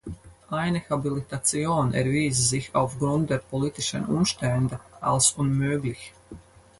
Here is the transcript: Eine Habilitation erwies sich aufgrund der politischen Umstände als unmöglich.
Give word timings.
Eine 0.49 0.81
Habilitation 0.89 1.93
erwies 1.93 2.49
sich 2.49 2.73
aufgrund 2.73 3.29
der 3.29 3.37
politischen 3.37 4.03
Umstände 4.03 4.79
als 4.99 5.29
unmöglich. 5.33 6.11